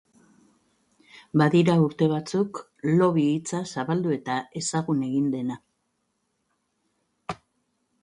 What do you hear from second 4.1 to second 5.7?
eta ezagun egin dena.